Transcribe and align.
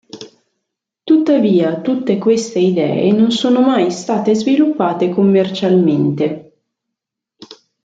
Tuttavia 1.03 1.79
tutte 1.79 2.17
queste 2.17 2.57
idee 2.57 3.11
non 3.11 3.29
sono 3.29 3.61
mai 3.61 3.91
state 3.91 4.33
sviluppate 4.33 5.09
commercialmente. 5.09 6.53